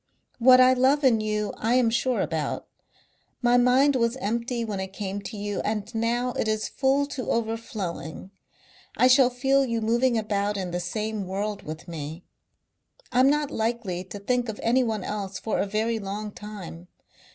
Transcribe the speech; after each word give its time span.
What 0.39 0.59
I 0.59 0.73
love 0.73 1.03
in 1.03 1.21
you 1.21 1.53
I 1.57 1.75
am 1.75 1.91
sure 1.91 2.21
about. 2.21 2.67
My 3.43 3.55
mind 3.55 3.95
was 3.95 4.17
empty 4.17 4.65
when 4.65 4.79
it 4.79 4.93
came 4.93 5.21
to 5.21 5.37
you 5.37 5.59
and 5.59 5.93
now 5.93 6.31
it 6.31 6.47
is 6.47 6.67
full 6.67 7.05
to 7.05 7.29
overflowing. 7.29 8.31
I 8.97 9.05
shall 9.07 9.29
feel 9.29 9.63
you 9.63 9.79
moving 9.79 10.17
about 10.17 10.57
in 10.57 10.71
the 10.71 10.79
same 10.79 11.27
world 11.27 11.61
with 11.61 11.87
me. 11.87 12.23
I'm 13.11 13.29
not 13.29 13.51
likely 13.51 14.03
to 14.05 14.17
think 14.17 14.49
of 14.49 14.59
anyone 14.63 15.03
else 15.03 15.37
for 15.37 15.59
a 15.59 15.67
very 15.67 15.99
long 15.99 16.31
time.... 16.31 16.87